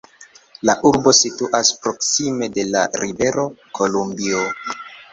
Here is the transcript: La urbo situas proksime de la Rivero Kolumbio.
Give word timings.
La 0.69 0.75
urbo 0.89 1.13
situas 1.17 1.71
proksime 1.85 2.51
de 2.57 2.67
la 2.73 2.85
Rivero 3.05 3.49
Kolumbio. 3.81 4.47